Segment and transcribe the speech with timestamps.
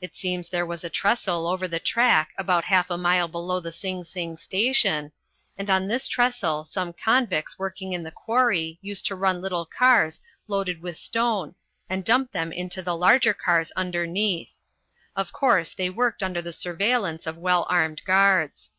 [0.00, 3.70] It seems there was a trestle over the track about half a mile below the
[3.70, 5.12] Sing Sing station,
[5.56, 10.20] and on this trestle some convicts working in the quarry used to run little cars
[10.48, 11.54] loaded with stone
[11.88, 14.56] and dump them into the larger cars underneath.
[15.14, 18.72] Of course, they worked under the surveillance of well armed guards.